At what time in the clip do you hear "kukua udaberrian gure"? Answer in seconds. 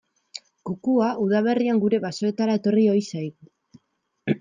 0.69-2.03